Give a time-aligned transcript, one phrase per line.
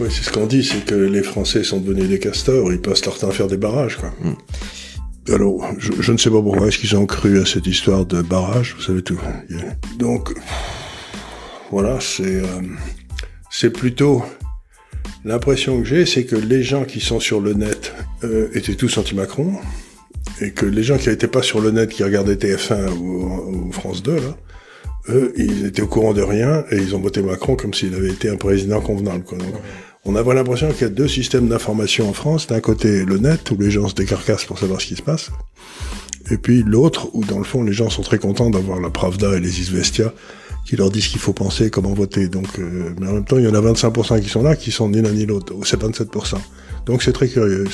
[0.00, 3.04] Oui, c'est ce qu'on dit, c'est que les Français sont devenus des castors, ils passent
[3.04, 4.12] leur temps à faire des barrages, quoi.
[4.20, 4.34] Mm.
[5.34, 8.74] Alors, je, ne sais pas pourquoi est-ce qu'ils ont cru à cette histoire de barrage,
[8.76, 9.20] vous savez tout.
[9.98, 10.32] Donc,
[11.70, 12.46] voilà, c'est euh,
[13.50, 14.22] c'est plutôt
[15.26, 17.92] l'impression que j'ai, c'est que les gens qui sont sur le net
[18.24, 19.52] euh, étaient tous anti-Macron,
[20.40, 23.72] et que les gens qui n'étaient pas sur le net, qui regardaient TF1 ou, ou
[23.72, 24.36] France 2, là,
[25.10, 28.10] eux, ils étaient au courant de rien et ils ont voté Macron comme s'il avait
[28.10, 29.24] été un président convenable.
[29.24, 29.38] Quoi.
[29.38, 29.54] Donc,
[30.04, 32.46] on a l'impression qu'il y a deux systèmes d'information en France.
[32.46, 35.30] D'un côté, le net, où les gens se décarcassent pour savoir ce qui se passe.
[36.30, 39.36] Et puis l'autre, où dans le fond, les gens sont très contents d'avoir la Pravda
[39.36, 40.12] et les Isvestia
[40.68, 42.28] qui leur disent ce qu'il faut penser, comment voter.
[42.28, 44.70] Donc, euh, mais en même temps, il y en a 25% qui sont là, qui
[44.70, 46.36] sont ni l'un ni l'autre, c'est 27%.
[46.84, 47.64] Donc c'est très curieux.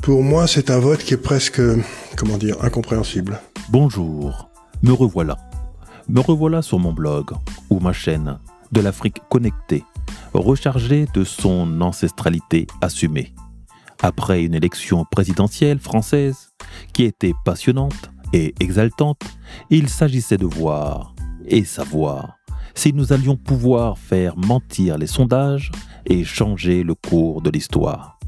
[0.00, 1.60] Pour moi, c'est un vote qui est presque,
[2.16, 3.38] comment dire, incompréhensible.
[3.68, 4.48] Bonjour,
[4.82, 5.36] me revoilà.
[6.08, 7.32] Me revoilà sur mon blog
[7.68, 8.38] ou ma chaîne
[8.72, 9.84] de l'Afrique connectée,
[10.34, 13.34] rechargée de son ancestralité assumée.
[14.02, 16.50] Après une élection présidentielle française
[16.92, 19.22] qui était passionnante et exaltante,
[19.70, 21.14] il s'agissait de voir
[21.46, 22.36] et savoir
[22.74, 25.70] si nous allions pouvoir faire mentir les sondages
[26.04, 28.18] et changer le cours de l'histoire.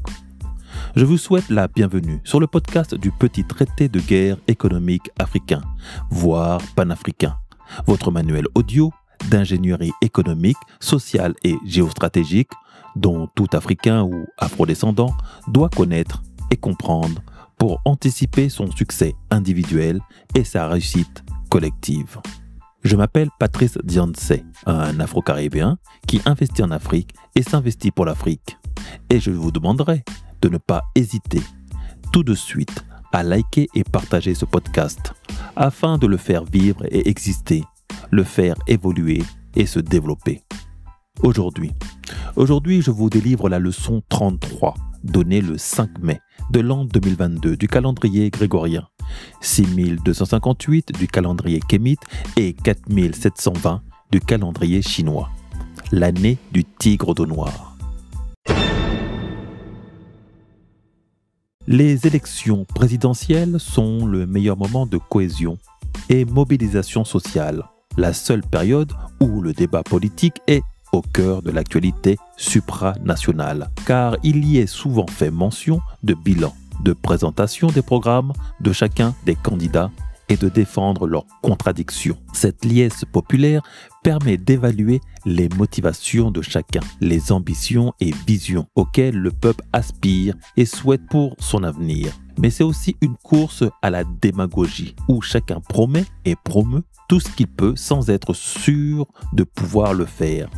[0.95, 5.61] Je vous souhaite la bienvenue sur le podcast du petit traité de guerre économique africain,
[6.09, 7.37] voire panafricain
[7.85, 8.91] votre manuel audio
[9.29, 12.51] d'ingénierie économique, sociale et géostratégique
[12.95, 15.13] dont tout Africain ou Afrodescendant
[15.47, 17.21] doit connaître et comprendre
[17.57, 19.99] pour anticiper son succès individuel
[20.35, 22.19] et sa réussite collective.
[22.83, 24.31] Je m'appelle Patrice Dianse,
[24.65, 28.57] un Afro-Caribéen qui investit en Afrique et s'investit pour l'Afrique.
[29.09, 30.03] Et je vous demanderai
[30.41, 31.41] de ne pas hésiter
[32.13, 35.13] tout de suite à liker et partager ce podcast
[35.55, 37.63] afin de le faire vivre et exister,
[38.11, 39.21] le faire évoluer
[39.55, 40.41] et se développer.
[41.21, 41.71] Aujourd'hui,
[42.35, 46.19] aujourd'hui je vous délivre la leçon 33 donnée le 5 mai
[46.51, 48.87] de l'an 2022 du calendrier grégorien,
[49.41, 52.01] 6258 du calendrier kémite
[52.37, 55.29] et 4720 du calendrier chinois,
[55.91, 57.77] l'année du tigre d'eau noire.
[61.67, 65.59] Les élections présidentielles sont le meilleur moment de cohésion
[66.09, 67.63] et mobilisation sociale,
[67.99, 74.45] la seule période où le débat politique est au cœur de l'actualité supranationale, car il
[74.45, 79.91] y est souvent fait mention de bilan, de présentation des programmes de chacun des candidats
[80.29, 82.17] et de défendre leurs contradictions.
[82.33, 83.61] Cette liesse populaire
[84.03, 90.65] permet d'évaluer les motivations de chacun, les ambitions et visions auxquelles le peuple aspire et
[90.65, 92.13] souhaite pour son avenir.
[92.37, 97.29] Mais c'est aussi une course à la démagogie, où chacun promet et promeut tout ce
[97.29, 100.49] qu'il peut sans être sûr de pouvoir le faire.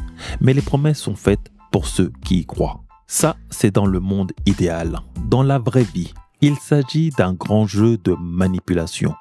[0.42, 2.81] Mais les promesses sont faites pour ceux qui y croient.
[3.08, 5.00] Ça, c'est dans le monde idéal.
[5.28, 9.14] Dans la vraie vie, il s'agit d'un grand jeu de manipulation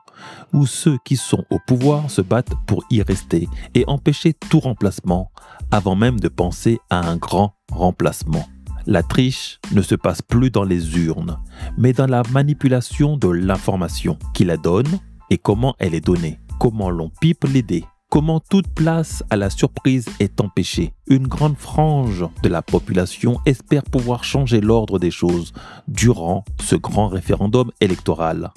[0.52, 5.30] où ceux qui sont au pouvoir se battent pour y rester et empêcher tout remplacement
[5.70, 8.46] avant même de penser à un grand remplacement.
[8.86, 11.38] La triche ne se passe plus dans les urnes,
[11.76, 14.98] mais dans la manipulation de l'information qui la donne
[15.28, 19.50] et comment elle est donnée, comment l'on pipe les dés, comment toute place à la
[19.50, 20.92] surprise est empêchée.
[21.06, 25.52] Une grande frange de la population espère pouvoir changer l'ordre des choses
[25.86, 28.50] durant ce grand référendum électoral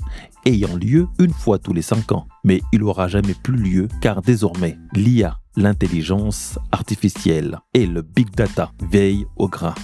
[0.46, 2.28] ayant lieu une fois tous les cinq ans.
[2.44, 8.72] Mais il n'aura jamais plus lieu car désormais l'IA, l'intelligence artificielle et le big data
[8.90, 9.76] veillent au grain.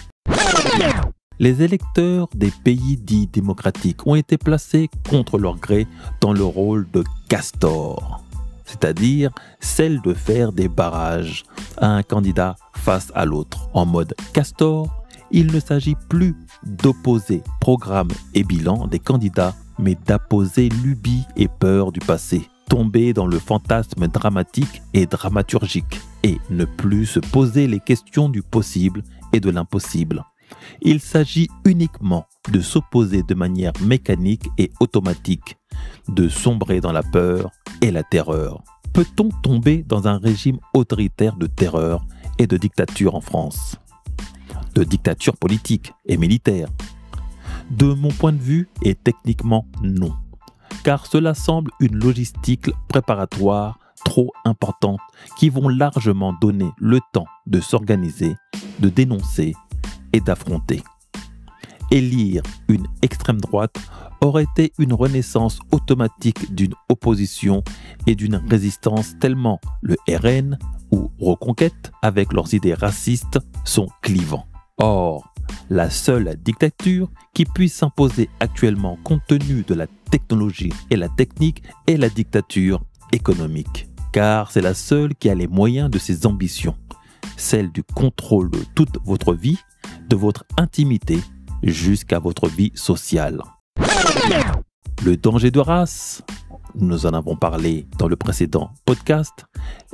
[1.42, 5.88] Les électeurs des pays dits démocratiques ont été placés contre leur gré
[6.20, 8.22] dans le rôle de castor,
[8.66, 9.32] c'est-à-dire
[9.62, 11.44] celle de faire des barrages
[11.78, 13.70] à un candidat face à l'autre.
[13.74, 14.94] En mode castor,
[15.32, 21.92] il ne s'agit plus d'opposer programme et bilan des candidats mais d'apposer lubie et peur
[21.92, 27.80] du passé, tomber dans le fantasme dramatique et dramaturgique, et ne plus se poser les
[27.80, 30.24] questions du possible et de l'impossible.
[30.82, 35.58] Il s'agit uniquement de s'opposer de manière mécanique et automatique,
[36.08, 37.50] de sombrer dans la peur
[37.82, 38.62] et la terreur.
[38.94, 42.06] Peut-on tomber dans un régime autoritaire de terreur
[42.38, 43.78] et de dictature en France?
[44.76, 46.70] De dictature politique et militaire
[47.72, 50.14] de mon point de vue, est techniquement non.
[50.84, 55.00] Car cela semble une logistique préparatoire trop importante
[55.38, 58.36] qui vont largement donner le temps de s'organiser,
[58.80, 59.54] de dénoncer
[60.14, 60.84] et d'affronter.
[61.92, 63.76] Élire une extrême droite
[64.22, 67.64] aurait été une renaissance automatique d'une opposition
[68.06, 70.58] et d'une résistance tellement le RN
[70.92, 74.49] ou reconquête avec leurs idées racistes sont clivants.
[74.80, 75.34] Or,
[75.70, 81.64] la seule dictature qui puisse s'imposer actuellement compte tenu de la technologie et la technique
[81.86, 82.82] est la dictature
[83.12, 83.88] économique.
[84.14, 86.76] Car c'est la seule qui a les moyens de ses ambitions,
[87.36, 89.60] celle du contrôle de toute votre vie,
[90.08, 91.20] de votre intimité
[91.62, 93.42] jusqu'à votre vie sociale.
[95.04, 96.24] Le danger de race,
[96.76, 99.46] nous en avons parlé dans le précédent podcast,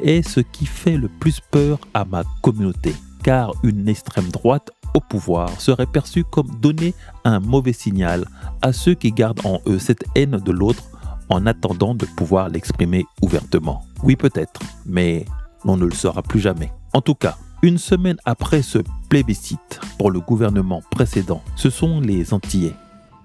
[0.01, 2.93] est ce qui fait le plus peur à ma communauté,
[3.25, 6.93] car une extrême droite au pouvoir serait perçue comme donner
[7.23, 8.27] un mauvais signal
[8.61, 10.83] à ceux qui gardent en eux cette haine de l'autre
[11.29, 13.83] en attendant de pouvoir l'exprimer ouvertement.
[14.03, 15.25] Oui peut-être, mais
[15.63, 16.71] on ne le saura plus jamais.
[16.93, 18.77] En tout cas, une semaine après ce
[19.09, 22.75] plébiscite pour le gouvernement précédent, ce sont les Antillais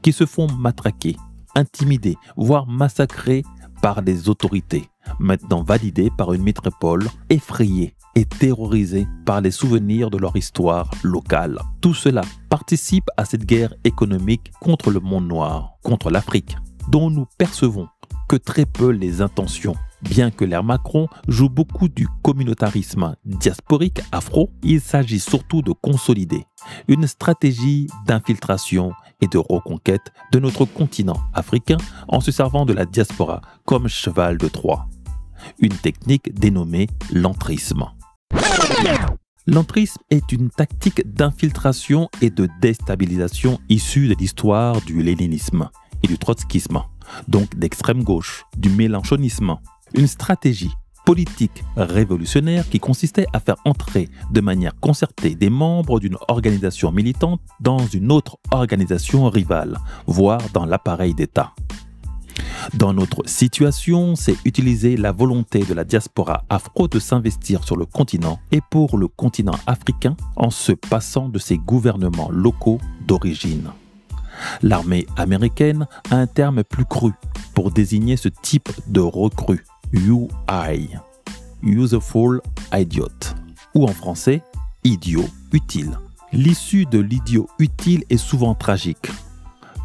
[0.00, 1.17] qui se font matraquer,
[1.55, 3.44] intimider, voire massacrer
[3.82, 4.88] par les autorités,
[5.19, 11.59] maintenant validées par une métropole effrayée et terrorisée par les souvenirs de leur histoire locale.
[11.81, 16.57] Tout cela participe à cette guerre économique contre le monde noir, contre l'Afrique,
[16.89, 17.89] dont nous percevons
[18.29, 19.75] que très peu les intentions.
[20.03, 26.45] Bien que l'ère Macron joue beaucoup du communautarisme diasporique afro, il s'agit surtout de consolider
[26.89, 31.77] une stratégie d'infiltration et de reconquête de notre continent africain
[32.09, 34.89] en se servant de la diaspora comme cheval de Troie.
[35.59, 37.85] Une technique dénommée l'entrisme.
[39.47, 45.71] L'entrisme est une tactique d'infiltration et de déstabilisation issue de l'histoire du léninisme
[46.03, 46.82] et du trotskisme,
[47.27, 49.56] donc d'extrême gauche, du mélanchonisme.
[49.94, 50.71] Une stratégie
[51.05, 57.41] politique révolutionnaire qui consistait à faire entrer de manière concertée des membres d'une organisation militante
[57.59, 61.55] dans une autre organisation rivale, voire dans l'appareil d'État.
[62.75, 67.87] Dans notre situation, c'est utiliser la volonté de la diaspora afro de s'investir sur le
[67.87, 73.71] continent et pour le continent africain en se passant de ses gouvernements locaux d'origine.
[74.62, 77.12] L'armée américaine a un terme plus cru
[77.55, 80.89] pour désigner ce type de recrue, UI,
[81.62, 82.41] Useful
[82.73, 83.09] Idiot,
[83.75, 84.43] ou en français,
[84.85, 85.99] idiot utile.
[86.33, 89.11] L'issue de l'idiot utile est souvent tragique,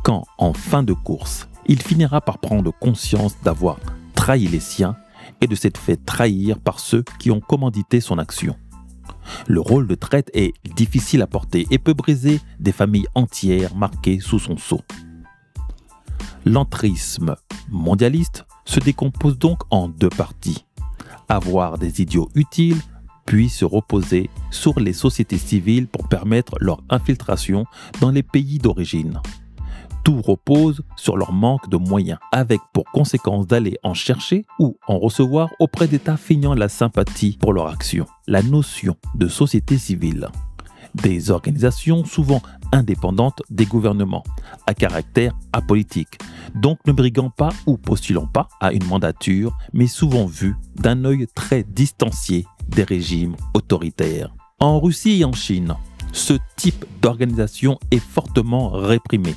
[0.03, 3.79] quand en fin de course, il finira par prendre conscience d'avoir
[4.13, 4.95] trahi les siens
[5.41, 8.55] et de s'être fait trahir par ceux qui ont commandité son action.
[9.47, 14.19] Le rôle de traite est difficile à porter et peut briser des familles entières marquées
[14.19, 14.81] sous son sceau.
[16.45, 17.35] L'entrisme
[17.69, 20.65] mondialiste se décompose donc en deux parties.
[21.27, 22.79] Avoir des idiots utiles,
[23.25, 27.65] puis se reposer sur les sociétés civiles pour permettre leur infiltration
[27.99, 29.19] dans les pays d'origine.
[30.05, 34.99] Tout repose sur leur manque de moyens, avec pour conséquence d'aller en chercher ou en
[34.99, 38.05] recevoir auprès d'États feignant la sympathie pour leur action.
[38.27, 40.27] La notion de société civile.
[40.93, 44.23] Des organisations souvent indépendantes des gouvernements,
[44.67, 46.19] à caractère apolitique,
[46.53, 51.25] donc ne briguant pas ou postulant pas à une mandature, mais souvent vues d'un œil
[51.33, 54.35] très distancié des régimes autoritaires.
[54.59, 55.73] En Russie et en Chine,
[56.11, 59.33] ce type d'organisation est fortement réprimé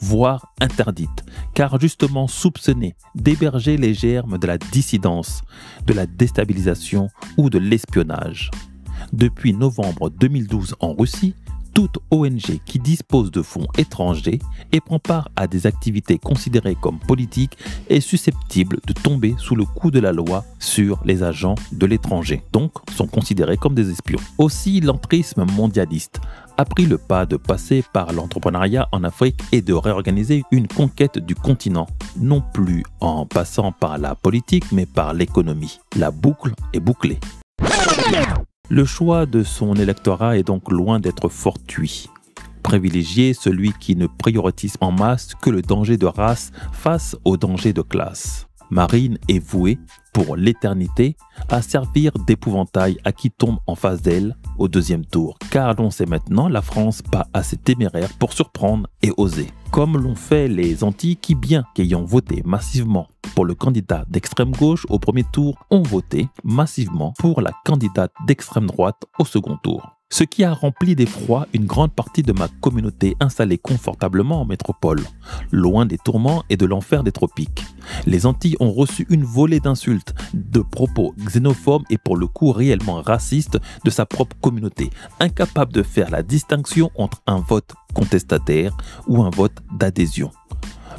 [0.00, 1.24] voire interdite,
[1.54, 5.42] car justement soupçonnée d'héberger les germes de la dissidence,
[5.86, 8.50] de la déstabilisation ou de l'espionnage.
[9.12, 11.34] Depuis novembre 2012 en Russie,
[11.74, 14.38] toute ONG qui dispose de fonds étrangers
[14.72, 17.56] et prend part à des activités considérées comme politiques
[17.88, 22.42] est susceptible de tomber sous le coup de la loi sur les agents de l'étranger,
[22.52, 24.20] donc sont considérés comme des espions.
[24.38, 26.20] Aussi, l'entrisme mondialiste
[26.60, 31.18] a pris le pas de passer par l'entrepreneuriat en Afrique et de réorganiser une conquête
[31.18, 31.86] du continent,
[32.18, 35.80] non plus en passant par la politique mais par l'économie.
[35.96, 37.18] La boucle est bouclée.
[38.68, 42.10] Le choix de son électorat est donc loin d'être fortuit.
[42.62, 47.72] Privilégier celui qui ne priorise en masse que le danger de race face au danger
[47.72, 48.49] de classe.
[48.70, 49.78] Marine est vouée,
[50.12, 51.16] pour l'éternité,
[51.48, 56.06] à servir d'épouvantail à qui tombe en face d'elle au deuxième tour, car l'on sait
[56.06, 59.48] maintenant la France pas assez téméraire pour surprendre et oser.
[59.70, 64.86] Comme l'ont fait les Antilles qui, bien qu'ayant voté massivement pour le candidat d'extrême gauche
[64.88, 70.24] au premier tour, ont voté massivement pour la candidate d'extrême droite au second tour ce
[70.24, 75.00] qui a rempli d'effroi une grande partie de ma communauté installée confortablement en métropole,
[75.52, 77.64] loin des tourments et de l'enfer des tropiques.
[78.06, 83.00] Les Antilles ont reçu une volée d'insultes, de propos xénophobes et pour le coup réellement
[83.00, 84.90] racistes de sa propre communauté,
[85.20, 88.76] incapable de faire la distinction entre un vote contestataire
[89.06, 90.32] ou un vote d'adhésion.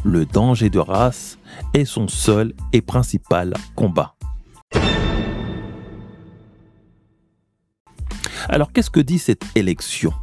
[0.04, 1.38] Le danger de race
[1.74, 4.16] est son seul et principal combat.
[8.50, 10.14] Alors qu'est-ce que dit cette élection?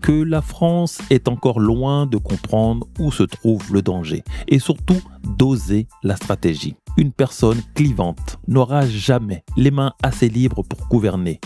[0.00, 5.00] Que la France est encore loin de comprendre où se trouve le danger et surtout
[5.24, 6.76] d'oser la stratégie.
[6.96, 11.40] Une personne clivante n'aura jamais les mains assez libres pour gouverner.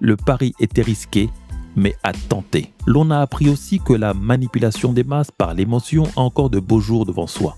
[0.00, 1.30] Le pari était risqué,
[1.76, 2.72] mais à tenter.
[2.86, 6.80] L'on a appris aussi que la manipulation des masses par l'émotion a encore de beaux
[6.80, 7.56] jours devant soi.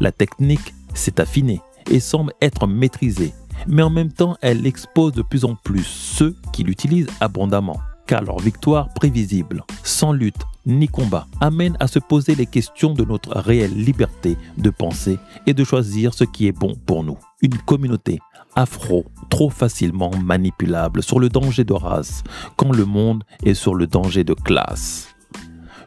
[0.00, 3.32] La technique s'est affinée et semble être maîtrisée,
[3.66, 8.22] mais en même temps elle expose de plus en plus ceux qui l'utilisent abondamment, car
[8.22, 13.38] leur victoire prévisible, sans lutte ni combat, amène à se poser les questions de notre
[13.38, 17.18] réelle liberté de penser et de choisir ce qui est bon pour nous.
[17.40, 18.18] Une communauté
[18.54, 22.22] afro trop facilement manipulable sur le danger de race
[22.56, 25.14] quand le monde est sur le danger de classe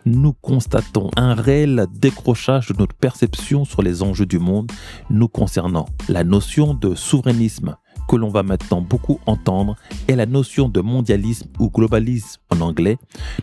[0.05, 4.71] nous constatons un réel décrochage de notre perception sur les enjeux du monde
[5.09, 5.87] nous concernant.
[6.09, 7.75] La notion de souverainisme
[8.07, 9.75] que l'on va maintenant beaucoup entendre
[10.07, 12.97] et la notion de mondialisme ou globalisme en anglais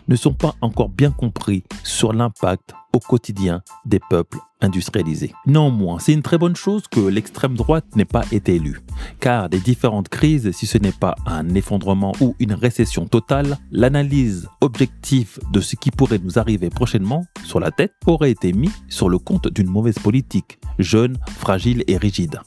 [0.07, 5.33] ne sont pas encore bien compris sur l'impact au quotidien des peuples industrialisés.
[5.45, 8.81] Néanmoins, c'est une très bonne chose que l'extrême droite n'ait pas été élue,
[9.19, 14.47] car des différentes crises, si ce n'est pas un effondrement ou une récession totale, l'analyse
[14.61, 19.09] objective de ce qui pourrait nous arriver prochainement sur la tête aurait été mise sur
[19.09, 22.39] le compte d'une mauvaise politique, jeune, fragile et rigide.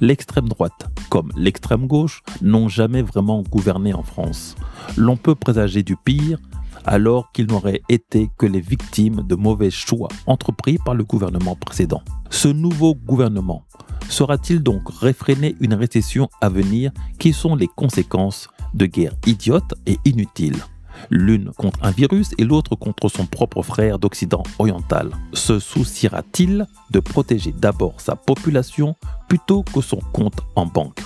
[0.00, 4.54] L'extrême droite, comme l'extrême gauche, n'ont jamais vraiment gouverné en France.
[4.96, 6.38] L'on peut présager du pire
[6.84, 12.02] alors qu'ils n'auraient été que les victimes de mauvais choix entrepris par le gouvernement précédent.
[12.30, 13.64] Ce nouveau gouvernement
[14.08, 16.92] sera-t-il donc réfréner une récession à venir?
[17.18, 20.62] Qui sont les conséquences de guerres idiotes et inutiles?
[21.10, 25.10] L'une contre un virus et l'autre contre son propre frère d'Occident oriental.
[25.32, 28.96] Se souciera-t-il de protéger d'abord sa population
[29.28, 31.00] plutôt que son compte en banque?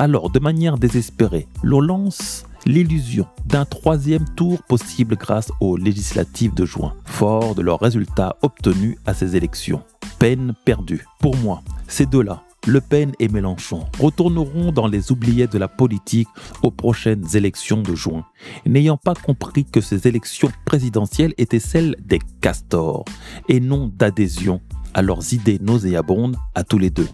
[0.00, 6.64] Alors, de manière désespérée, l'on lance l'illusion d'un troisième tour possible grâce aux législatives de
[6.64, 9.82] juin, fort de leurs résultats obtenus à ces élections.
[10.20, 11.04] Peine perdue.
[11.18, 16.28] Pour moi, ces deux-là, Le Pen et Mélenchon, retourneront dans les oubliettes de la politique
[16.62, 18.24] aux prochaines élections de juin,
[18.66, 23.04] n'ayant pas compris que ces élections présidentielles étaient celles des castors
[23.48, 24.60] et non d'adhésion
[24.94, 27.08] à leurs idées nauséabondes à tous les deux,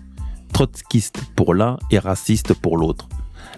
[0.55, 3.09] trotskistes pour l'un et racistes pour l'autre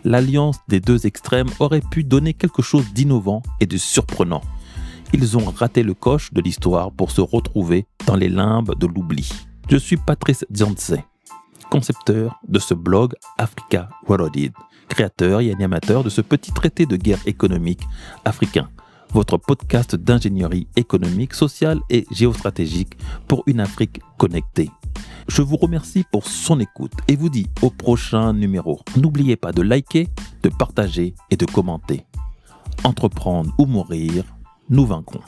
[0.07, 4.43] l'alliance des deux extrêmes aurait pu donner quelque chose d'innovant et de surprenant.
[5.12, 9.29] Ils ont raté le coche de l'histoire pour se retrouver dans les limbes de l'oubli.
[9.69, 10.95] Je suis Patrice Dianse,
[11.71, 14.53] concepteur de ce blog Africa Worldid,
[14.88, 17.83] créateur et animateur de ce petit traité de guerre économique
[18.25, 18.69] africain,
[19.12, 24.71] votre podcast d'ingénierie économique, sociale et géostratégique pour une Afrique connectée.
[25.28, 28.80] Je vous remercie pour son écoute et vous dis au prochain numéro.
[28.97, 30.09] N'oubliez pas de liker,
[30.42, 32.06] de partager et de commenter.
[32.85, 34.25] Entreprendre ou mourir,
[34.71, 35.23] nous vaincrons.